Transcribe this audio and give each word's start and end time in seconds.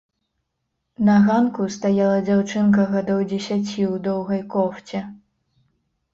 На 1.09 1.17
ганку 1.27 1.67
стаяла 1.75 2.15
дзяўчынка 2.31 2.81
гадоў 2.95 3.19
дзесяці 3.29 3.81
ў 3.93 4.01
доўгай 4.09 4.41
кофце. 4.57 4.99